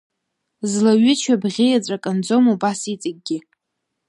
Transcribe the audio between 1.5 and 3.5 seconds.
иаҵәа канӡом, убас иҵегьгьы.